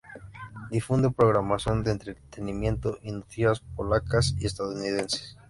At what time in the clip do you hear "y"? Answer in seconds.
3.03-3.11, 4.39-4.47